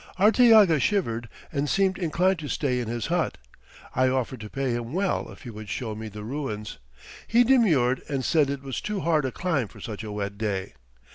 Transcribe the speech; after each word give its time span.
Arteaga 0.17 0.79
shivered 0.81 1.29
and 1.51 1.69
seemed 1.69 1.99
inclined 1.99 2.39
to 2.39 2.47
stay 2.47 2.79
in 2.79 2.87
his 2.87 3.05
hut. 3.05 3.37
I 3.93 4.07
offered 4.07 4.39
to 4.41 4.49
pay 4.49 4.71
him 4.71 4.93
well 4.93 5.31
if 5.31 5.43
he 5.43 5.51
would 5.51 5.69
show 5.69 5.93
me 5.93 6.07
the 6.09 6.23
ruins. 6.23 6.79
He 7.27 7.43
demurred 7.43 8.01
and 8.09 8.25
said 8.25 8.49
it 8.49 8.63
was 8.63 8.81
too 8.81 9.01
hard 9.01 9.25
a 9.25 9.31
climb 9.31 9.67
for 9.67 9.79
such 9.79 10.03
a 10.03 10.11
wet 10.11 10.39
day. 10.39 10.73